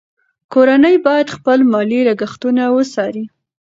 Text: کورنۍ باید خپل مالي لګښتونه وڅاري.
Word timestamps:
کورنۍ 0.53 0.95
باید 1.05 1.33
خپل 1.35 1.59
مالي 1.71 1.99
لګښتونه 2.09 2.63
وڅاري. 2.75 3.25